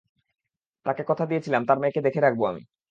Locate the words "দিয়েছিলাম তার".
1.25-1.77